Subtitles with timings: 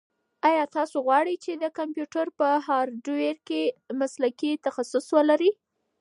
[0.49, 3.61] ایا تاسو غواړئ چې د کمپیوټر په هارډویر کې
[3.99, 5.51] مسلکي تخصص ولرئ؟